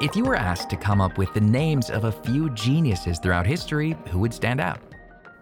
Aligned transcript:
If 0.00 0.16
you 0.16 0.24
were 0.24 0.34
asked 0.34 0.70
to 0.70 0.78
come 0.78 1.02
up 1.02 1.18
with 1.18 1.34
the 1.34 1.42
names 1.42 1.90
of 1.90 2.04
a 2.04 2.12
few 2.12 2.48
geniuses 2.54 3.18
throughout 3.18 3.46
history, 3.46 3.94
who 4.08 4.20
would 4.20 4.32
stand 4.32 4.58
out? 4.58 4.80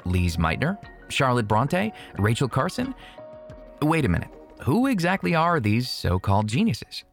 Lise 0.05 0.37
Meitner? 0.37 0.77
Charlotte 1.09 1.47
Bronte? 1.47 1.93
Rachel 2.19 2.49
Carson? 2.49 2.93
Wait 3.83 4.05
a 4.05 4.09
minute. 4.09 4.31
Who 4.63 4.89
exactly 4.89 5.37
are 5.37 5.61
these 5.61 5.89
so 5.89 6.19
called 6.19 6.49
geniuses? 6.49 7.05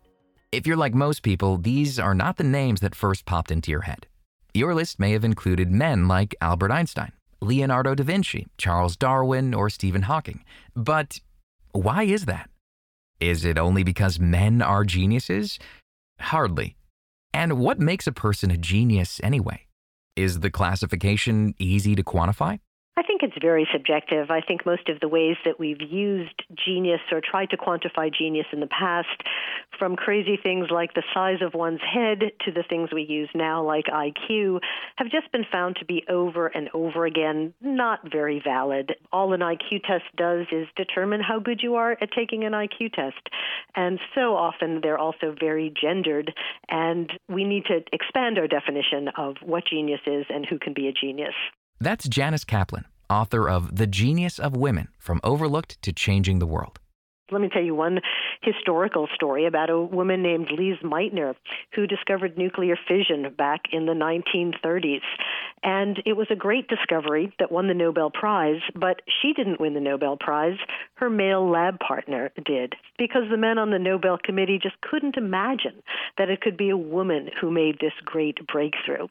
If 0.52 0.66
you're 0.66 0.76
like 0.76 0.95
most 0.95 1.21
people, 1.21 1.58
these 1.58 1.99
are 1.99 2.16
not 2.16 2.38
the 2.38 2.44
names 2.44 2.80
that 2.80 2.95
first 2.95 3.27
popped 3.27 3.52
into 3.52 3.70
your 3.70 3.82
head. 3.82 4.07
Your 4.55 4.73
list 4.73 4.99
may 4.99 5.12
have 5.12 5.23
included 5.23 5.70
men 5.70 6.07
like 6.07 6.34
Albert 6.41 6.71
Einstein, 6.71 7.12
Leonardo 7.41 7.93
da 7.93 8.04
Vinci, 8.04 8.48
Charles 8.57 8.98
Darwin, 8.98 9.54
or 9.54 9.70
Stephen 9.70 10.04
Hawking. 10.04 10.43
But 10.76 11.20
why 11.73 12.05
is 12.05 12.26
that? 12.26 12.49
Is 13.20 13.46
it 13.46 13.59
only 13.59 13.84
because 13.84 14.20
men 14.20 14.63
are 14.63 14.84
geniuses? 14.84 15.60
Hardly. 16.20 16.76
And 17.36 17.60
what 17.60 17.82
makes 17.82 18.08
a 18.08 18.14
person 18.14 18.50
a 18.50 18.55
genius 18.55 19.20
anyway? 19.22 19.68
Is 20.16 20.40
the 20.40 20.50
classification 20.50 21.54
easy 21.60 21.94
to 21.96 22.02
quantify? 22.02 22.60
I 22.98 23.04
think 23.04 23.24
it's 23.24 23.35
very 23.41 23.68
subjective. 23.74 24.32
I 24.32 24.40
think 24.40 24.65
most 24.65 24.88
of 24.88 25.01
the 25.01 25.10
ways 25.10 25.35
that 25.43 25.60
we've 25.60 25.82
used 25.82 26.43
genius 26.55 27.01
or 27.12 27.20
tried 27.20 27.49
to 27.49 27.57
quantify 27.57 28.10
genius 28.13 28.46
in 28.54 28.62
the 28.62 28.68
past, 28.68 29.21
from 29.77 29.98
crazy 29.98 30.38
things 30.41 30.68
like 30.71 30.93
the 30.93 31.04
size 31.13 31.41
of 31.41 31.54
one's 31.54 31.82
head 31.82 32.20
to 32.46 32.54
the 32.54 32.63
things 32.70 32.91
we 32.93 33.01
use 33.04 33.27
now 33.35 33.62
like 33.62 33.88
IQ, 33.88 34.62
have 34.96 35.12
just 35.12 35.29
been 35.34 35.43
found 35.51 35.76
to 35.76 35.85
be 35.85 36.05
over 36.07 36.48
and 36.48 36.70
over 36.73 37.05
again 37.05 37.54
not 37.60 37.99
very 38.10 38.41
valid. 38.41 38.93
All 39.12 39.34
an 39.34 39.41
IQ 39.41 39.84
test 39.85 40.05
does 40.16 40.46
is 40.54 40.68
determine 40.77 41.20
how 41.20 41.40
good 41.40 41.60
you 41.62 41.76
are 41.76 41.98
at 41.99 42.13
taking 42.13 42.46
an 42.46 42.54
IQ 42.54 42.93
test. 42.93 43.29
And 43.76 43.99
so 44.16 44.38
often 44.38 44.79
they're 44.82 44.98
also 44.98 45.35
very 45.38 45.73
gendered, 45.82 46.34
and 46.70 47.12
we 47.27 47.43
need 47.43 47.66
to 47.66 47.84
expand 47.91 48.38
our 48.38 48.48
definition 48.48 49.10
of 49.18 49.35
what 49.43 49.66
genius 49.70 50.01
is 50.07 50.26
and 50.29 50.46
who 50.46 50.60
can 50.60 50.73
be 50.73 50.88
a 50.88 50.93
genius. 50.93 51.35
That's 51.79 52.07
Janice 52.07 52.45
Kaplan, 52.45 52.85
author 53.09 53.49
of 53.49 53.76
The 53.76 53.85
Genius 53.85 54.40
of 54.40 54.55
Women 54.55 54.87
From 54.98 55.20
Overlooked 55.26 55.82
to 55.82 55.91
Changing 55.91 56.40
the 56.40 56.48
World. 56.48 56.79
Let 57.32 57.41
me 57.41 57.49
tell 57.51 57.63
you 57.63 57.76
one 57.76 57.99
historical 58.41 59.07
story 59.13 59.45
about 59.45 59.70
a 59.70 59.82
woman 59.82 60.21
named 60.21 60.48
Lise 60.51 60.79
Meitner 60.84 61.34
who 61.73 61.85
discovered 61.87 62.37
nuclear 62.37 62.77
fission 62.87 63.34
back 63.35 63.62
in 63.73 63.87
the 63.87 63.93
1930s. 63.93 65.01
And 65.66 66.00
it 66.06 66.16
was 66.16 66.28
a 66.30 66.35
great 66.35 66.68
discovery 66.68 67.34
that 67.40 67.52
won 67.52 67.68
the 67.68 67.74
Nobel 67.74 68.12
Prize, 68.12 68.62
but 68.75 69.02
she 69.19 69.34
didn't 69.34 69.59
win 69.59 69.74
the 69.74 69.80
Nobel 69.80 70.16
Prize. 70.16 70.59
Her 70.94 71.09
male 71.09 71.50
lab 71.50 71.80
partner 71.80 72.31
did, 72.46 72.75
because 73.00 73.24
the 73.31 73.38
men 73.38 73.57
on 73.57 73.72
the 73.72 73.80
Nobel 73.80 74.19
Committee 74.24 74.59
just 74.62 74.80
couldn't 74.81 75.18
imagine 75.18 75.81
that 76.19 76.30
it 76.30 76.41
could 76.41 76.56
be 76.56 76.69
a 76.69 76.78
woman 76.78 77.31
who 77.41 77.50
made 77.50 77.80
this 77.80 77.94
great 78.06 78.46
breakthrough. 78.46 79.07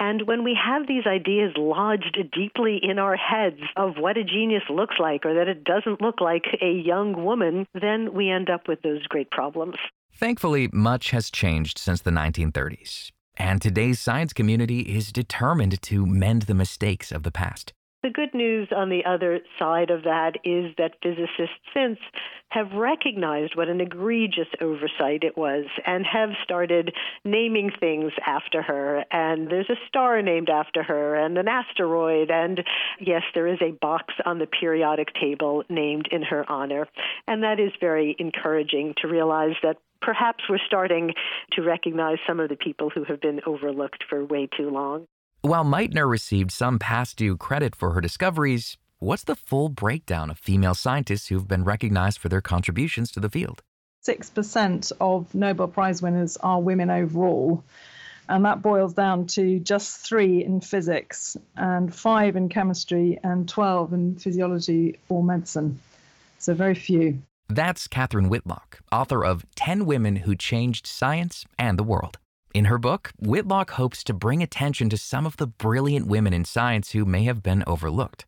And 0.00 0.26
when 0.26 0.42
we 0.42 0.58
have 0.60 0.88
these 0.88 1.06
ideas 1.06 1.52
lodged 1.56 2.18
deeply 2.32 2.80
in 2.82 2.98
our 2.98 3.14
heads 3.14 3.60
of 3.76 3.94
what 3.96 4.18
a 4.18 4.24
genius 4.24 4.64
looks 4.68 4.96
like 4.98 5.24
or 5.24 5.34
that 5.34 5.46
it 5.46 5.62
doesn't 5.62 6.02
look 6.02 6.20
like 6.20 6.46
a 6.60 6.72
young 6.72 7.24
woman, 7.24 7.68
then 7.72 8.12
we 8.12 8.30
end 8.30 8.50
up 8.50 8.66
with 8.66 8.82
those 8.82 9.06
great 9.06 9.30
problems. 9.30 9.76
Thankfully, 10.12 10.68
much 10.72 11.10
has 11.10 11.30
changed 11.30 11.78
since 11.78 12.00
the 12.00 12.10
1930s, 12.10 13.10
and 13.36 13.60
today's 13.60 14.00
science 14.00 14.32
community 14.32 14.80
is 14.80 15.12
determined 15.12 15.80
to 15.82 16.06
mend 16.06 16.42
the 16.42 16.54
mistakes 16.54 17.12
of 17.12 17.22
the 17.22 17.30
past. 17.30 17.72
The 18.04 18.10
good 18.10 18.34
news 18.34 18.68
on 18.76 18.90
the 18.90 19.06
other 19.06 19.40
side 19.58 19.88
of 19.88 20.02
that 20.02 20.32
is 20.44 20.74
that 20.76 20.98
physicists 21.02 21.64
since 21.72 21.98
have 22.50 22.70
recognized 22.72 23.56
what 23.56 23.70
an 23.70 23.80
egregious 23.80 24.46
oversight 24.60 25.24
it 25.24 25.38
was 25.38 25.64
and 25.86 26.04
have 26.04 26.28
started 26.44 26.92
naming 27.24 27.70
things 27.80 28.12
after 28.26 28.60
her. 28.60 29.04
And 29.10 29.50
there's 29.50 29.70
a 29.70 29.80
star 29.88 30.20
named 30.20 30.50
after 30.50 30.82
her 30.82 31.16
and 31.16 31.38
an 31.38 31.48
asteroid. 31.48 32.30
And 32.30 32.62
yes, 33.00 33.22
there 33.34 33.46
is 33.46 33.58
a 33.62 33.72
box 33.72 34.12
on 34.26 34.38
the 34.38 34.46
periodic 34.46 35.08
table 35.18 35.64
named 35.70 36.06
in 36.12 36.22
her 36.24 36.44
honor. 36.46 36.86
And 37.26 37.42
that 37.42 37.58
is 37.58 37.72
very 37.80 38.14
encouraging 38.18 38.96
to 39.00 39.08
realize 39.08 39.56
that 39.62 39.78
perhaps 40.04 40.44
we're 40.48 40.58
starting 40.66 41.12
to 41.52 41.62
recognize 41.62 42.18
some 42.26 42.40
of 42.40 42.48
the 42.48 42.56
people 42.56 42.90
who 42.90 43.04
have 43.04 43.20
been 43.20 43.40
overlooked 43.46 44.04
for 44.08 44.24
way 44.24 44.48
too 44.56 44.70
long. 44.70 45.06
While 45.40 45.64
Meitner 45.64 46.08
received 46.08 46.50
some 46.50 46.78
past 46.78 47.16
due 47.16 47.36
credit 47.36 47.74
for 47.74 47.92
her 47.92 48.00
discoveries, 48.00 48.76
what's 48.98 49.24
the 49.24 49.36
full 49.36 49.68
breakdown 49.68 50.30
of 50.30 50.38
female 50.38 50.74
scientists 50.74 51.28
who've 51.28 51.48
been 51.48 51.64
recognized 51.64 52.18
for 52.18 52.28
their 52.28 52.40
contributions 52.40 53.10
to 53.12 53.20
the 53.20 53.30
field? 53.30 53.62
6% 54.06 54.92
of 55.00 55.34
Nobel 55.34 55.68
Prize 55.68 56.02
winners 56.02 56.36
are 56.38 56.60
women 56.60 56.90
overall. 56.90 57.64
And 58.28 58.44
that 58.46 58.62
boils 58.62 58.94
down 58.94 59.26
to 59.28 59.58
just 59.58 59.98
three 59.98 60.42
in 60.42 60.62
physics, 60.62 61.36
and 61.56 61.94
five 61.94 62.36
in 62.36 62.48
chemistry, 62.48 63.18
and 63.22 63.46
12 63.46 63.92
in 63.92 64.16
physiology 64.16 64.98
or 65.10 65.22
medicine. 65.22 65.78
So, 66.38 66.54
very 66.54 66.74
few. 66.74 67.22
That's 67.48 67.86
Catherine 67.86 68.28
Whitlock, 68.28 68.80
author 68.90 69.24
of 69.24 69.44
10 69.54 69.84
Women 69.84 70.16
Who 70.16 70.34
Changed 70.34 70.86
Science 70.86 71.44
and 71.58 71.78
the 71.78 71.84
World. 71.84 72.18
In 72.54 72.66
her 72.66 72.78
book, 72.78 73.12
Whitlock 73.18 73.72
hopes 73.72 74.02
to 74.04 74.14
bring 74.14 74.42
attention 74.42 74.88
to 74.88 74.96
some 74.96 75.26
of 75.26 75.36
the 75.36 75.46
brilliant 75.46 76.06
women 76.06 76.32
in 76.32 76.44
science 76.44 76.92
who 76.92 77.04
may 77.04 77.24
have 77.24 77.42
been 77.42 77.62
overlooked. 77.66 78.24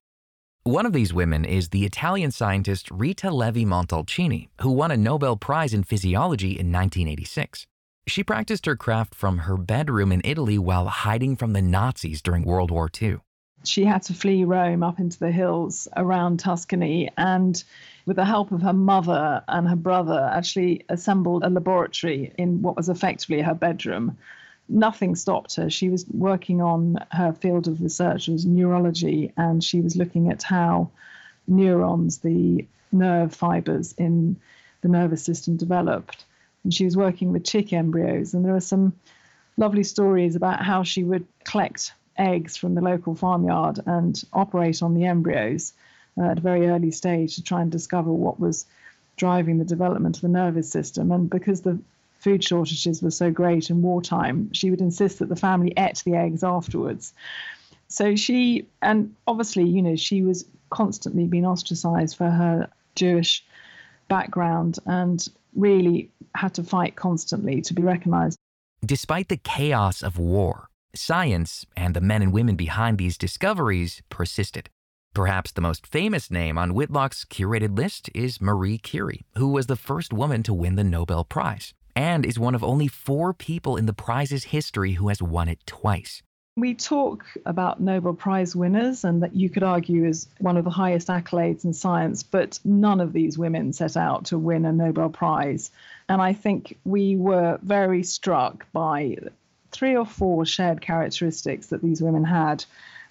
One 0.64 0.84
of 0.84 0.92
these 0.92 1.14
women 1.14 1.44
is 1.44 1.68
the 1.68 1.84
Italian 1.86 2.30
scientist 2.30 2.90
Rita 2.90 3.30
Levi 3.30 3.60
Montalcini, 3.60 4.48
who 4.60 4.70
won 4.70 4.90
a 4.90 4.96
Nobel 4.96 5.36
Prize 5.36 5.72
in 5.72 5.84
Physiology 5.84 6.50
in 6.50 6.72
1986. 6.72 7.66
She 8.08 8.22
practiced 8.22 8.66
her 8.66 8.76
craft 8.76 9.14
from 9.14 9.38
her 9.38 9.56
bedroom 9.56 10.12
in 10.12 10.20
Italy 10.24 10.58
while 10.58 10.88
hiding 10.88 11.36
from 11.36 11.52
the 11.52 11.62
Nazis 11.62 12.20
during 12.20 12.44
World 12.44 12.70
War 12.70 12.90
II 13.00 13.18
she 13.68 13.84
had 13.84 14.02
to 14.02 14.14
flee 14.14 14.44
Rome 14.44 14.82
up 14.82 14.98
into 14.98 15.18
the 15.18 15.30
hills 15.30 15.88
around 15.96 16.40
Tuscany 16.40 17.10
and 17.16 17.62
with 18.06 18.16
the 18.16 18.24
help 18.24 18.52
of 18.52 18.62
her 18.62 18.72
mother 18.72 19.42
and 19.48 19.68
her 19.68 19.76
brother 19.76 20.30
actually 20.32 20.84
assembled 20.88 21.44
a 21.44 21.50
laboratory 21.50 22.32
in 22.38 22.62
what 22.62 22.76
was 22.76 22.88
effectively 22.88 23.40
her 23.42 23.54
bedroom. 23.54 24.16
Nothing 24.68 25.14
stopped 25.14 25.56
her. 25.56 25.70
She 25.70 25.88
was 25.88 26.06
working 26.08 26.60
on 26.60 26.98
her 27.12 27.32
field 27.32 27.68
of 27.68 27.80
research 27.80 28.28
was 28.28 28.46
neurology 28.46 29.32
and 29.36 29.62
she 29.62 29.80
was 29.80 29.96
looking 29.96 30.30
at 30.30 30.42
how 30.42 30.90
neurons 31.46 32.18
the 32.18 32.66
nerve 32.92 33.34
fibers 33.34 33.94
in 33.98 34.36
the 34.80 34.88
nervous 34.88 35.22
system 35.22 35.56
developed. 35.56 36.24
And 36.64 36.72
she 36.72 36.84
was 36.84 36.96
working 36.96 37.32
with 37.32 37.44
chick 37.44 37.72
embryos. 37.72 38.34
And 38.34 38.44
there 38.44 38.56
are 38.56 38.60
some 38.60 38.92
lovely 39.56 39.84
stories 39.84 40.36
about 40.36 40.64
how 40.64 40.82
she 40.82 41.04
would 41.04 41.26
collect 41.44 41.92
eggs 42.18 42.56
from 42.56 42.74
the 42.74 42.80
local 42.80 43.14
farmyard 43.14 43.80
and 43.86 44.22
operate 44.32 44.82
on 44.82 44.94
the 44.94 45.04
embryos 45.04 45.72
uh, 46.18 46.30
at 46.30 46.38
a 46.38 46.40
very 46.40 46.68
early 46.68 46.90
stage 46.90 47.36
to 47.36 47.42
try 47.42 47.60
and 47.62 47.70
discover 47.70 48.12
what 48.12 48.40
was 48.40 48.66
driving 49.16 49.58
the 49.58 49.64
development 49.64 50.16
of 50.16 50.22
the 50.22 50.28
nervous 50.28 50.70
system. 50.70 51.10
And 51.12 51.28
because 51.28 51.62
the 51.62 51.78
food 52.18 52.42
shortages 52.42 53.02
were 53.02 53.10
so 53.10 53.30
great 53.30 53.70
in 53.70 53.82
wartime, 53.82 54.52
she 54.52 54.70
would 54.70 54.80
insist 54.80 55.18
that 55.18 55.28
the 55.28 55.36
family 55.36 55.72
ate 55.76 56.02
the 56.04 56.14
eggs 56.14 56.42
afterwards. 56.42 57.12
So 57.88 58.16
she, 58.16 58.66
and 58.82 59.14
obviously, 59.26 59.64
you 59.64 59.82
know, 59.82 59.96
she 59.96 60.22
was 60.22 60.44
constantly 60.70 61.26
being 61.26 61.46
ostracized 61.46 62.16
for 62.16 62.28
her 62.28 62.68
Jewish 62.94 63.44
background 64.08 64.78
and 64.86 65.26
really 65.54 66.10
had 66.34 66.54
to 66.54 66.62
fight 66.62 66.96
constantly 66.96 67.62
to 67.62 67.74
be 67.74 67.82
recognized. 67.82 68.38
Despite 68.84 69.28
the 69.28 69.36
chaos 69.36 70.02
of 70.02 70.18
war, 70.18 70.68
Science 70.96 71.64
and 71.76 71.94
the 71.94 72.00
men 72.00 72.22
and 72.22 72.32
women 72.32 72.56
behind 72.56 72.98
these 72.98 73.18
discoveries 73.18 74.02
persisted. 74.08 74.70
Perhaps 75.14 75.52
the 75.52 75.60
most 75.60 75.86
famous 75.86 76.30
name 76.30 76.58
on 76.58 76.74
Whitlock's 76.74 77.24
curated 77.24 77.78
list 77.78 78.10
is 78.14 78.40
Marie 78.40 78.78
Curie, 78.78 79.24
who 79.36 79.48
was 79.48 79.66
the 79.66 79.76
first 79.76 80.12
woman 80.12 80.42
to 80.42 80.52
win 80.52 80.76
the 80.76 80.84
Nobel 80.84 81.24
Prize 81.24 81.72
and 81.96 82.26
is 82.26 82.38
one 82.38 82.54
of 82.54 82.62
only 82.62 82.86
four 82.86 83.32
people 83.32 83.76
in 83.76 83.86
the 83.86 83.92
prize's 83.94 84.44
history 84.44 84.92
who 84.92 85.08
has 85.08 85.22
won 85.22 85.48
it 85.48 85.58
twice. 85.66 86.22
We 86.58 86.74
talk 86.74 87.24
about 87.44 87.80
Nobel 87.80 88.14
Prize 88.14 88.54
winners, 88.54 89.04
and 89.04 89.22
that 89.22 89.34
you 89.34 89.50
could 89.50 89.62
argue 89.62 90.06
is 90.06 90.28
one 90.38 90.56
of 90.56 90.64
the 90.64 90.70
highest 90.70 91.08
accolades 91.08 91.64
in 91.64 91.72
science, 91.72 92.22
but 92.22 92.58
none 92.64 93.00
of 93.00 93.12
these 93.12 93.36
women 93.36 93.72
set 93.72 93.96
out 93.96 94.26
to 94.26 94.38
win 94.38 94.64
a 94.64 94.72
Nobel 94.72 95.10
Prize. 95.10 95.70
And 96.08 96.22
I 96.22 96.32
think 96.32 96.78
we 96.84 97.16
were 97.16 97.58
very 97.62 98.02
struck 98.02 98.70
by 98.72 99.16
three 99.72 99.96
or 99.96 100.06
four 100.06 100.44
shared 100.46 100.80
characteristics 100.80 101.68
that 101.68 101.82
these 101.82 102.02
women 102.02 102.24
had. 102.24 102.64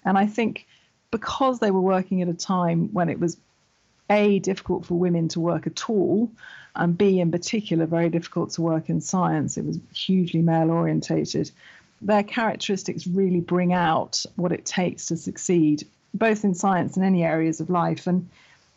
And 0.04 0.16
I 0.16 0.26
think 0.26 0.66
because 1.10 1.60
they 1.60 1.70
were 1.70 1.80
working 1.80 2.22
at 2.22 2.28
a 2.28 2.34
time 2.34 2.92
when 2.92 3.08
it 3.08 3.20
was 3.20 3.36
A, 4.10 4.38
difficult 4.38 4.86
for 4.86 4.94
women 4.94 5.28
to 5.28 5.40
work 5.40 5.66
at 5.66 5.88
all, 5.88 6.30
and 6.74 6.96
B, 6.96 7.20
in 7.20 7.30
particular, 7.30 7.86
very 7.86 8.10
difficult 8.10 8.50
to 8.52 8.62
work 8.62 8.90
in 8.90 9.00
science, 9.00 9.56
it 9.56 9.64
was 9.64 9.78
hugely 9.94 10.42
male 10.42 10.70
orientated 10.70 11.50
their 12.00 12.22
characteristics 12.22 13.06
really 13.06 13.40
bring 13.40 13.72
out 13.72 14.24
what 14.36 14.52
it 14.52 14.64
takes 14.64 15.06
to 15.06 15.16
succeed, 15.16 15.86
both 16.14 16.44
in 16.44 16.54
science 16.54 16.96
and 16.96 17.04
any 17.04 17.24
areas 17.24 17.60
of 17.60 17.70
life. 17.70 18.06
And 18.06 18.28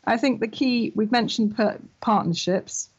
I 0.05 0.17
think 0.17 0.39
the 0.39 0.47
key, 0.47 0.91
we've 0.95 1.11
mentioned 1.11 1.55
partnerships, 2.01 2.89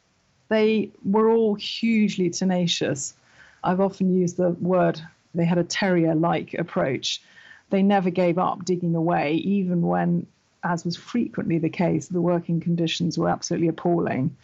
they 0.49 0.91
were 1.05 1.31
all 1.31 1.55
hugely 1.55 2.31
tenacious. 2.31 3.15
I've 3.63 3.81
often 3.81 4.15
used 4.15 4.37
the 4.37 4.51
word, 4.51 5.01
they 5.35 5.45
had 5.45 5.59
a 5.59 5.65
terrier 5.65 6.15
like 6.15 6.55
approach. 6.55 7.23
They 7.71 7.83
never 7.83 8.11
gave 8.11 8.39
up 8.39 8.65
digging 8.65 8.95
away, 8.95 9.35
even 9.35 9.83
when, 9.83 10.27
as 10.65 10.85
was 10.85 10.97
frequently 10.97 11.59
the 11.59 11.69
case, 11.69 12.09
the 12.09 12.21
working 12.21 12.61
conditions 12.61 13.17
were 13.17 13.29
absolutely 13.29 13.69
appalling 13.69 14.37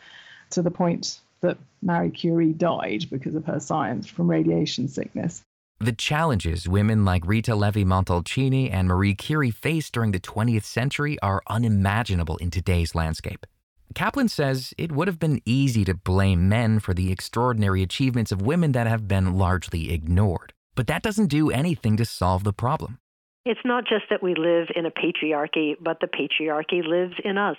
to 0.50 0.62
the 0.62 0.70
point 0.70 1.20
that 1.40 1.58
Marie 1.82 2.10
Curie 2.10 2.52
died 2.52 3.06
because 3.10 3.34
of 3.34 3.44
her 3.46 3.60
science 3.60 4.06
from 4.06 4.30
radiation 4.30 4.88
sickness. 4.88 5.42
The 5.78 5.92
challenges 5.92 6.66
women 6.66 7.04
like 7.04 7.26
Rita 7.26 7.54
Levi 7.54 7.82
Montalcini 7.82 8.72
and 8.72 8.88
Marie 8.88 9.14
Curie 9.14 9.50
faced 9.50 9.92
during 9.92 10.12
the 10.12 10.20
20th 10.20 10.64
century 10.64 11.18
are 11.20 11.42
unimaginable 11.48 12.38
in 12.38 12.50
today's 12.50 12.94
landscape. 12.94 13.44
Kaplan 13.94 14.28
says 14.28 14.74
it 14.76 14.92
would 14.92 15.08
have 15.08 15.18
been 15.18 15.40
easy 15.44 15.84
to 15.84 15.94
blame 15.94 16.48
men 16.48 16.80
for 16.80 16.92
the 16.92 17.10
extraordinary 17.10 17.82
achievements 17.82 18.32
of 18.32 18.42
women 18.42 18.72
that 18.72 18.86
have 18.86 19.08
been 19.08 19.34
largely 19.34 19.92
ignored. 19.92 20.52
But 20.74 20.86
that 20.88 21.02
doesn't 21.02 21.28
do 21.28 21.50
anything 21.50 21.96
to 21.96 22.04
solve 22.04 22.44
the 22.44 22.52
problem. 22.52 22.98
It's 23.46 23.60
not 23.64 23.84
just 23.86 24.06
that 24.10 24.24
we 24.24 24.34
live 24.34 24.68
in 24.74 24.86
a 24.86 24.90
patriarchy, 24.90 25.76
but 25.80 26.00
the 26.00 26.08
patriarchy 26.08 26.84
lives 26.84 27.14
in 27.24 27.38
us 27.38 27.56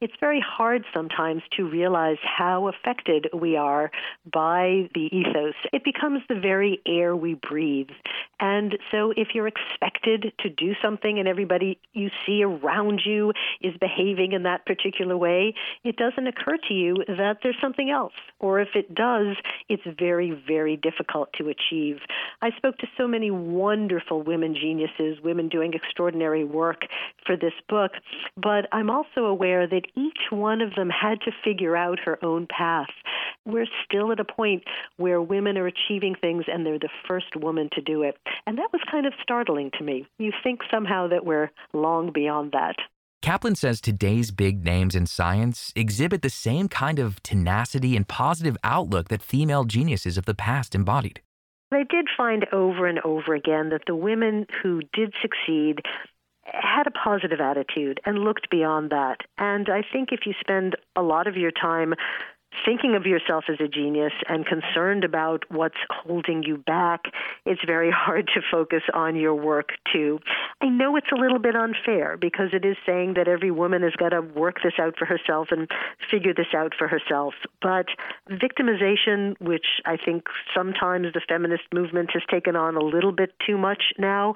it's 0.00 0.14
very 0.18 0.40
hard 0.40 0.84
sometimes 0.94 1.42
to 1.58 1.68
realize 1.68 2.16
how 2.22 2.68
affected 2.68 3.28
we 3.34 3.56
are 3.56 3.90
by 4.32 4.88
the 4.94 5.14
ethos. 5.14 5.54
It 5.74 5.84
becomes 5.84 6.22
the 6.28 6.40
very 6.40 6.80
air 6.86 7.14
we 7.14 7.34
breathe. 7.34 7.90
And 8.38 8.78
so 8.90 9.12
if 9.14 9.28
you're 9.34 9.46
expected 9.48 10.32
to 10.38 10.48
do 10.48 10.72
something 10.82 11.18
and 11.18 11.28
everybody 11.28 11.78
you 11.92 12.08
see 12.24 12.42
around 12.42 13.02
you 13.04 13.34
is 13.60 13.74
behaving 13.78 14.32
in 14.32 14.44
that 14.44 14.64
particular 14.64 15.18
way, 15.18 15.52
it 15.84 15.96
doesn't 15.96 16.26
occur 16.26 16.56
to 16.68 16.74
you 16.74 17.04
that 17.06 17.38
there's 17.42 17.60
something 17.60 17.90
else. 17.90 18.14
Or 18.38 18.60
if 18.60 18.70
it 18.74 18.94
does, 18.94 19.36
it's 19.68 19.82
very, 19.98 20.30
very 20.30 20.78
difficult 20.78 21.28
to 21.34 21.50
achieve. 21.50 21.98
I 22.40 22.52
spoke 22.56 22.78
to 22.78 22.86
so 22.96 23.06
many 23.06 23.30
wonderful 23.30 24.22
women 24.22 24.54
geniuses, 24.54 25.19
women 25.22 25.48
doing 25.48 25.72
extraordinary 25.74 26.44
work 26.44 26.82
for 27.26 27.36
this 27.36 27.52
book, 27.68 27.92
but 28.36 28.66
I'm 28.72 28.90
also 28.90 29.24
aware 29.24 29.66
that 29.66 29.86
each 29.96 30.30
one 30.30 30.60
of 30.60 30.74
them 30.74 30.90
had 30.90 31.20
to 31.22 31.32
figure 31.44 31.76
out 31.76 31.98
her 32.04 32.18
own 32.24 32.46
path. 32.46 32.90
We're 33.46 33.66
still 33.84 34.12
at 34.12 34.20
a 34.20 34.24
point 34.24 34.64
where 34.96 35.22
women 35.22 35.56
are 35.56 35.66
achieving 35.66 36.14
things 36.20 36.44
and 36.46 36.64
they're 36.64 36.78
the 36.78 36.88
first 37.08 37.36
woman 37.36 37.68
to 37.72 37.80
do 37.80 38.02
it. 38.02 38.16
And 38.46 38.58
that 38.58 38.72
was 38.72 38.82
kind 38.90 39.06
of 39.06 39.12
startling 39.22 39.70
to 39.78 39.84
me. 39.84 40.06
You 40.18 40.32
think 40.42 40.60
somehow 40.70 41.08
that 41.08 41.24
we're 41.24 41.50
long 41.72 42.12
beyond 42.12 42.52
that. 42.52 42.76
Kaplan 43.22 43.54
says 43.54 43.82
today's 43.82 44.30
big 44.30 44.64
names 44.64 44.94
in 44.94 45.06
science 45.06 45.74
exhibit 45.76 46.22
the 46.22 46.30
same 46.30 46.68
kind 46.68 46.98
of 46.98 47.22
tenacity 47.22 47.94
and 47.94 48.08
positive 48.08 48.56
outlook 48.64 49.08
that 49.08 49.22
female 49.22 49.64
geniuses 49.64 50.16
of 50.16 50.24
the 50.24 50.34
past 50.34 50.74
embodied. 50.74 51.20
I 51.72 51.84
did 51.84 52.08
find 52.16 52.46
over 52.52 52.86
and 52.86 52.98
over 53.00 53.34
again 53.34 53.68
that 53.70 53.82
the 53.86 53.94
women 53.94 54.46
who 54.62 54.82
did 54.92 55.14
succeed 55.22 55.82
had 56.44 56.86
a 56.86 56.90
positive 56.90 57.40
attitude 57.40 58.00
and 58.04 58.18
looked 58.18 58.50
beyond 58.50 58.90
that. 58.90 59.18
And 59.38 59.68
I 59.68 59.82
think 59.92 60.10
if 60.10 60.20
you 60.26 60.34
spend 60.40 60.74
a 60.96 61.02
lot 61.02 61.26
of 61.26 61.36
your 61.36 61.52
time 61.52 61.94
thinking 62.64 62.94
of 62.94 63.06
yourself 63.06 63.44
as 63.48 63.60
a 63.60 63.68
genius 63.68 64.12
and 64.28 64.46
concerned 64.46 65.04
about 65.04 65.44
what's 65.48 65.78
holding 65.90 66.42
you 66.42 66.56
back, 66.56 67.04
it's 67.46 67.60
very 67.66 67.90
hard 67.94 68.28
to 68.34 68.40
focus 68.50 68.82
on 68.94 69.16
your 69.16 69.34
work 69.34 69.70
too. 69.92 70.18
I 70.60 70.66
know 70.66 70.96
it's 70.96 71.12
a 71.12 71.20
little 71.20 71.38
bit 71.38 71.56
unfair 71.56 72.16
because 72.16 72.48
it 72.52 72.64
is 72.64 72.76
saying 72.84 73.14
that 73.14 73.28
every 73.28 73.50
woman 73.50 73.82
has 73.82 73.94
got 73.96 74.10
to 74.10 74.20
work 74.20 74.56
this 74.62 74.74
out 74.78 74.94
for 74.98 75.06
herself 75.06 75.48
and 75.50 75.68
figure 76.10 76.34
this 76.34 76.54
out 76.54 76.72
for 76.76 76.88
herself. 76.88 77.34
But 77.62 77.86
victimization, 78.30 79.40
which 79.40 79.66
I 79.86 79.96
think 79.96 80.24
sometimes 80.54 81.08
the 81.14 81.20
feminist 81.28 81.64
movement 81.72 82.10
has 82.12 82.22
taken 82.30 82.56
on 82.56 82.76
a 82.76 82.84
little 82.84 83.12
bit 83.12 83.32
too 83.46 83.58
much 83.58 83.82
now, 83.98 84.34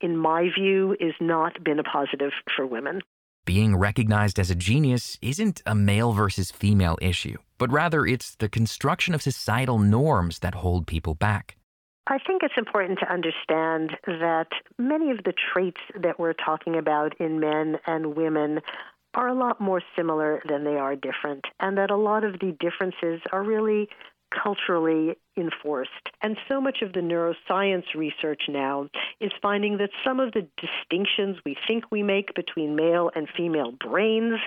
in 0.00 0.16
my 0.16 0.48
view, 0.56 0.96
is 0.98 1.14
not 1.20 1.62
been 1.62 1.78
a 1.78 1.84
positive 1.84 2.32
for 2.56 2.66
women. 2.66 3.00
Being 3.44 3.74
recognized 3.74 4.38
as 4.38 4.50
a 4.50 4.54
genius 4.54 5.18
isn't 5.20 5.62
a 5.66 5.74
male 5.74 6.12
versus 6.12 6.52
female 6.52 6.96
issue, 7.02 7.38
but 7.58 7.72
rather 7.72 8.06
it's 8.06 8.36
the 8.36 8.48
construction 8.48 9.14
of 9.14 9.22
societal 9.22 9.80
norms 9.80 10.38
that 10.38 10.54
hold 10.54 10.86
people 10.86 11.16
back. 11.16 11.56
I 12.06 12.18
think 12.24 12.42
it's 12.44 12.54
important 12.56 13.00
to 13.00 13.12
understand 13.12 13.96
that 14.06 14.46
many 14.78 15.10
of 15.10 15.18
the 15.24 15.32
traits 15.52 15.80
that 16.00 16.20
we're 16.20 16.34
talking 16.34 16.76
about 16.76 17.20
in 17.20 17.40
men 17.40 17.78
and 17.84 18.16
women 18.16 18.60
are 19.14 19.26
a 19.26 19.34
lot 19.34 19.60
more 19.60 19.82
similar 19.96 20.40
than 20.48 20.62
they 20.62 20.76
are 20.76 20.94
different, 20.94 21.44
and 21.58 21.76
that 21.78 21.90
a 21.90 21.96
lot 21.96 22.22
of 22.22 22.34
the 22.34 22.56
differences 22.60 23.20
are 23.32 23.42
really 23.42 23.88
culturally 24.32 25.16
enforced. 25.36 25.90
And 26.22 26.36
so 26.48 26.60
much 26.60 26.82
of 26.82 26.92
the 26.92 27.00
neuroscience 27.00 27.94
research 27.94 28.42
now 28.48 28.88
is 29.20 29.32
finding 29.40 29.78
that 29.78 29.90
some 30.04 30.20
of 30.20 30.32
the 30.32 30.46
distinctions 30.56 31.38
we 31.44 31.56
think 31.66 31.84
we 31.90 32.02
make 32.02 32.34
between 32.34 32.76
male 32.76 33.10
and 33.14 33.28
female 33.36 33.72
brains 33.72 34.38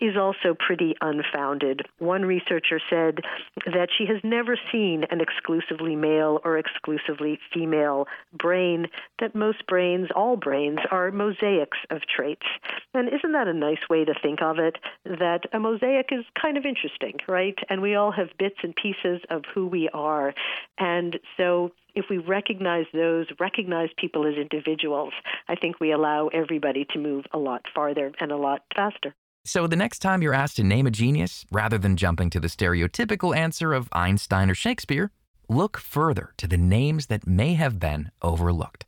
is 0.00 0.16
also 0.16 0.54
pretty 0.58 0.94
unfounded. 1.00 1.82
One 1.98 2.22
researcher 2.22 2.80
said 2.90 3.20
that 3.66 3.88
she 3.96 4.06
has 4.06 4.18
never 4.22 4.58
seen 4.70 5.04
an 5.10 5.20
exclusively 5.20 5.96
male 5.96 6.40
or 6.44 6.58
exclusively 6.58 7.38
female 7.52 8.06
brain, 8.32 8.88
that 9.20 9.34
most 9.34 9.66
brains, 9.66 10.08
all 10.14 10.36
brains, 10.36 10.78
are 10.90 11.10
mosaics 11.10 11.78
of 11.90 12.02
traits. 12.02 12.46
And 12.92 13.08
isn't 13.08 13.32
that 13.32 13.48
a 13.48 13.54
nice 13.54 13.88
way 13.88 14.04
to 14.04 14.14
think 14.22 14.42
of 14.42 14.58
it? 14.58 14.76
That 15.04 15.40
a 15.52 15.58
mosaic 15.58 16.08
is 16.10 16.24
kind 16.40 16.56
of 16.56 16.64
interesting, 16.64 17.18
right? 17.26 17.58
And 17.68 17.80
we 17.82 17.94
all 17.94 18.12
have 18.12 18.28
bits 18.38 18.56
and 18.62 18.74
pieces 18.74 19.20
of 19.30 19.44
who 19.52 19.66
we 19.66 19.88
are. 19.92 20.33
And 20.78 21.18
so 21.36 21.70
if 21.94 22.06
we 22.10 22.18
recognize 22.18 22.86
those, 22.92 23.26
recognize 23.38 23.88
people 23.96 24.26
as 24.26 24.34
individuals, 24.34 25.12
I 25.48 25.54
think 25.54 25.80
we 25.80 25.92
allow 25.92 26.28
everybody 26.28 26.86
to 26.92 26.98
move 26.98 27.24
a 27.32 27.38
lot 27.38 27.62
farther 27.74 28.12
and 28.20 28.32
a 28.32 28.36
lot 28.36 28.62
faster. 28.74 29.14
So, 29.46 29.66
the 29.66 29.76
next 29.76 29.98
time 29.98 30.22
you're 30.22 30.32
asked 30.32 30.56
to 30.56 30.64
name 30.64 30.86
a 30.86 30.90
genius, 30.90 31.44
rather 31.52 31.76
than 31.76 31.98
jumping 31.98 32.30
to 32.30 32.40
the 32.40 32.48
stereotypical 32.48 33.36
answer 33.36 33.74
of 33.74 33.90
Einstein 33.92 34.48
or 34.50 34.54
Shakespeare, 34.54 35.10
look 35.50 35.76
further 35.76 36.32
to 36.38 36.48
the 36.48 36.56
names 36.56 37.06
that 37.06 37.26
may 37.26 37.52
have 37.52 37.78
been 37.78 38.10
overlooked. 38.22 38.86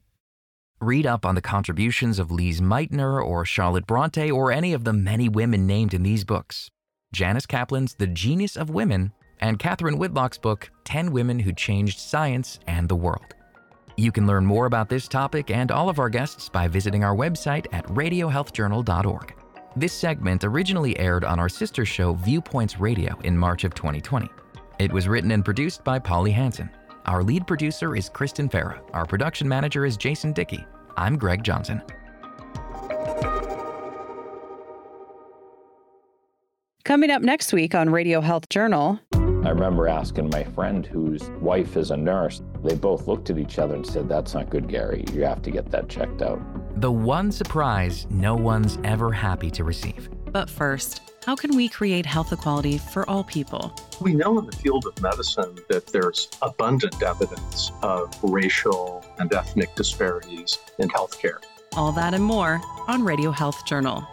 Read 0.80 1.06
up 1.06 1.26
on 1.26 1.34
the 1.34 1.42
contributions 1.42 2.18
of 2.18 2.30
Lise 2.30 2.62
Meitner 2.62 3.22
or 3.22 3.44
Charlotte 3.44 3.86
Bronte 3.86 4.30
or 4.30 4.50
any 4.50 4.72
of 4.72 4.84
the 4.84 4.94
many 4.94 5.28
women 5.28 5.66
named 5.66 5.92
in 5.92 6.02
these 6.02 6.24
books. 6.24 6.70
Janice 7.12 7.46
Kaplan's 7.46 7.94
The 7.94 8.06
Genius 8.06 8.56
of 8.56 8.70
Women 8.70 9.12
and 9.40 9.58
Catherine 9.58 9.98
Whitlock's 9.98 10.38
book, 10.38 10.70
10 10.84 11.12
Women 11.12 11.38
Who 11.38 11.52
Changed 11.52 11.98
Science 11.98 12.58
and 12.66 12.88
the 12.88 12.96
World. 12.96 13.34
You 13.96 14.12
can 14.12 14.26
learn 14.26 14.44
more 14.44 14.66
about 14.66 14.88
this 14.88 15.08
topic 15.08 15.50
and 15.50 15.70
all 15.70 15.88
of 15.88 15.98
our 15.98 16.10
guests 16.10 16.48
by 16.48 16.68
visiting 16.68 17.02
our 17.02 17.16
website 17.16 17.66
at 17.72 17.86
radiohealthjournal.org. 17.86 19.34
This 19.74 19.92
segment 19.92 20.44
originally 20.44 20.98
aired 20.98 21.24
on 21.24 21.38
our 21.38 21.48
sister 21.48 21.84
show 21.84 22.14
Viewpoints 22.14 22.78
Radio 22.78 23.18
in 23.24 23.36
March 23.36 23.64
of 23.64 23.74
2020. 23.74 24.28
It 24.78 24.92
was 24.92 25.08
written 25.08 25.30
and 25.30 25.44
produced 25.44 25.82
by 25.84 25.98
Polly 25.98 26.30
Hanson. 26.30 26.70
Our 27.06 27.22
lead 27.22 27.46
producer 27.46 27.96
is 27.96 28.08
Kristen 28.08 28.48
Farah. 28.48 28.80
Our 28.92 29.06
production 29.06 29.48
manager 29.48 29.86
is 29.86 29.96
Jason 29.96 30.32
Dickey. 30.32 30.66
I'm 30.96 31.16
Greg 31.16 31.42
Johnson. 31.44 31.82
Coming 36.84 37.10
up 37.10 37.20
next 37.20 37.52
week 37.52 37.74
on 37.74 37.90
Radio 37.90 38.20
Health 38.20 38.48
Journal, 38.48 39.00
I 39.46 39.50
remember 39.50 39.86
asking 39.86 40.30
my 40.30 40.42
friend 40.42 40.84
whose 40.84 41.30
wife 41.40 41.76
is 41.76 41.92
a 41.92 41.96
nurse. 41.96 42.42
They 42.64 42.74
both 42.74 43.06
looked 43.06 43.30
at 43.30 43.38
each 43.38 43.60
other 43.60 43.76
and 43.76 43.86
said, 43.86 44.08
That's 44.08 44.34
not 44.34 44.50
good, 44.50 44.66
Gary. 44.66 45.04
You 45.12 45.22
have 45.22 45.40
to 45.42 45.52
get 45.52 45.70
that 45.70 45.88
checked 45.88 46.20
out. 46.20 46.40
The 46.80 46.90
one 46.90 47.30
surprise 47.30 48.08
no 48.10 48.34
one's 48.34 48.76
ever 48.82 49.12
happy 49.12 49.48
to 49.52 49.62
receive. 49.62 50.10
But 50.32 50.50
first, 50.50 51.00
how 51.24 51.36
can 51.36 51.54
we 51.54 51.68
create 51.68 52.04
health 52.04 52.32
equality 52.32 52.76
for 52.76 53.08
all 53.08 53.22
people? 53.22 53.72
We 54.00 54.14
know 54.14 54.36
in 54.40 54.46
the 54.46 54.56
field 54.56 54.84
of 54.84 55.00
medicine 55.00 55.56
that 55.68 55.86
there's 55.86 56.28
abundant 56.42 57.00
evidence 57.00 57.70
of 57.82 58.12
racial 58.24 59.04
and 59.20 59.32
ethnic 59.32 59.76
disparities 59.76 60.58
in 60.80 60.88
healthcare. 60.88 61.38
All 61.76 61.92
that 61.92 62.14
and 62.14 62.24
more 62.24 62.60
on 62.88 63.04
Radio 63.04 63.30
Health 63.30 63.64
Journal. 63.64 64.08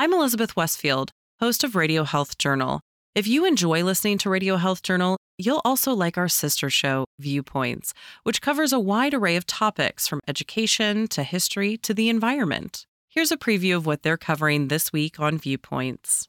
I'm 0.00 0.14
Elizabeth 0.14 0.54
Westfield, 0.54 1.10
host 1.40 1.64
of 1.64 1.74
Radio 1.74 2.04
Health 2.04 2.38
Journal. 2.38 2.80
If 3.16 3.26
you 3.26 3.44
enjoy 3.44 3.82
listening 3.82 4.16
to 4.18 4.30
Radio 4.30 4.54
Health 4.54 4.80
Journal, 4.80 5.16
you'll 5.38 5.60
also 5.64 5.92
like 5.92 6.16
our 6.16 6.28
sister 6.28 6.70
show, 6.70 7.04
Viewpoints, 7.18 7.94
which 8.22 8.40
covers 8.40 8.72
a 8.72 8.78
wide 8.78 9.12
array 9.12 9.34
of 9.34 9.44
topics 9.44 10.06
from 10.06 10.20
education 10.28 11.08
to 11.08 11.24
history 11.24 11.76
to 11.78 11.92
the 11.92 12.08
environment. 12.10 12.86
Here's 13.08 13.32
a 13.32 13.36
preview 13.36 13.74
of 13.74 13.86
what 13.86 14.04
they're 14.04 14.16
covering 14.16 14.68
this 14.68 14.92
week 14.92 15.18
on 15.18 15.36
Viewpoints. 15.36 16.28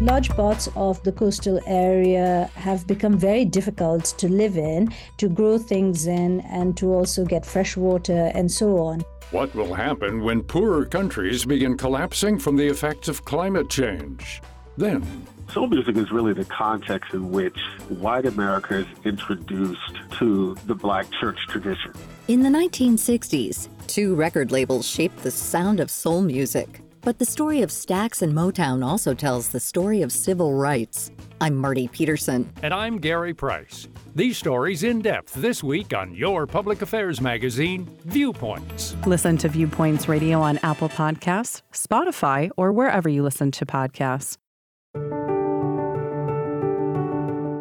Large 0.00 0.30
parts 0.30 0.66
of 0.76 1.02
the 1.02 1.12
coastal 1.12 1.60
area 1.66 2.50
have 2.54 2.86
become 2.86 3.18
very 3.18 3.44
difficult 3.44 4.04
to 4.16 4.28
live 4.28 4.56
in, 4.56 4.94
to 5.18 5.28
grow 5.28 5.58
things 5.58 6.06
in, 6.06 6.40
and 6.40 6.74
to 6.78 6.86
also 6.94 7.22
get 7.22 7.44
fresh 7.44 7.76
water 7.76 8.32
and 8.34 8.50
so 8.50 8.78
on. 8.78 9.02
What 9.30 9.54
will 9.54 9.74
happen 9.74 10.24
when 10.24 10.42
poorer 10.42 10.86
countries 10.86 11.44
begin 11.44 11.76
collapsing 11.76 12.38
from 12.38 12.56
the 12.56 12.66
effects 12.66 13.08
of 13.08 13.26
climate 13.26 13.68
change? 13.68 14.40
Then, 14.78 15.04
Soul 15.52 15.66
music 15.66 15.96
is 15.96 16.10
really 16.10 16.32
the 16.32 16.44
context 16.46 17.12
in 17.12 17.30
which 17.30 17.58
white 17.88 18.24
America 18.24 18.78
is 18.78 18.86
introduced 19.04 19.96
to 20.12 20.54
the 20.66 20.74
black 20.74 21.10
church 21.10 21.38
tradition. 21.48 21.92
In 22.28 22.42
the 22.42 22.48
1960s, 22.48 23.68
two 23.86 24.14
record 24.14 24.50
labels 24.50 24.86
shaped 24.88 25.22
the 25.24 25.30
sound 25.30 25.78
of 25.78 25.90
soul 25.90 26.22
music. 26.22 26.80
But 27.02 27.18
the 27.18 27.24
story 27.24 27.62
of 27.62 27.70
Stax 27.70 28.20
and 28.20 28.34
Motown 28.34 28.84
also 28.84 29.14
tells 29.14 29.48
the 29.48 29.60
story 29.60 30.02
of 30.02 30.12
civil 30.12 30.54
rights. 30.54 31.10
I'm 31.40 31.56
Marty 31.56 31.88
Peterson. 31.88 32.52
And 32.62 32.74
I'm 32.74 32.98
Gary 32.98 33.32
Price. 33.32 33.88
These 34.14 34.36
stories 34.36 34.82
in 34.82 35.00
depth 35.00 35.32
this 35.34 35.62
week 35.62 35.94
on 35.94 36.14
your 36.14 36.46
public 36.46 36.82
affairs 36.82 37.22
magazine, 37.22 37.88
Viewpoints. 38.04 38.94
Listen 39.06 39.38
to 39.38 39.48
Viewpoints 39.48 40.08
Radio 40.08 40.42
on 40.42 40.58
Apple 40.62 40.90
Podcasts, 40.90 41.62
Spotify, 41.72 42.50
or 42.58 42.70
wherever 42.70 43.08
you 43.08 43.22
listen 43.22 43.50
to 43.52 43.64
podcasts. 43.64 44.36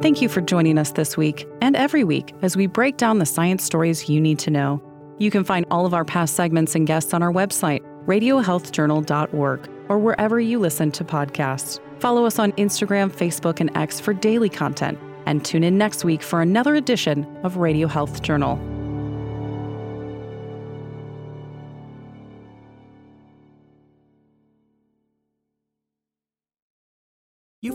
Thank 0.02 0.22
you 0.22 0.28
for 0.28 0.42
joining 0.42 0.78
us 0.78 0.92
this 0.92 1.16
week 1.16 1.48
and 1.62 1.78
every 1.78 2.04
week 2.04 2.34
as 2.42 2.58
we 2.58 2.68
break 2.68 2.98
down 2.98 3.20
the 3.20 3.26
science 3.26 3.64
stories 3.64 4.10
you 4.10 4.20
need 4.20 4.40
to 4.40 4.52
know. 4.52 4.82
You 5.18 5.32
can 5.32 5.44
find 5.44 5.66
all 5.70 5.86
of 5.86 5.94
our 5.94 6.06
past 6.06 6.36
segments 6.36 6.76
and 6.76 6.88
guests 6.88 7.14
on 7.14 7.22
our 7.22 7.32
website, 7.32 7.82
radiohealthjournal.org, 8.10 9.70
or 9.88 10.00
wherever 10.00 10.40
you 10.40 10.58
listen 10.58 10.92
to 10.92 11.04
podcasts. 11.04 11.80
Follow 12.00 12.26
us 12.26 12.40
on 12.40 12.52
Instagram, 12.54 13.12
Facebook, 13.12 13.60
and 13.60 13.76
X 13.78 14.00
for 14.00 14.14
daily 14.14 14.50
content, 14.50 14.98
and 15.26 15.46
tune 15.46 15.64
in 15.64 15.78
next 15.78 16.04
week 16.04 16.24
for 16.24 16.42
another 16.42 16.76
edition 16.76 17.26
of 17.44 17.58
Radio 17.58 17.88
Health 17.88 18.24
Journal. 18.24 18.79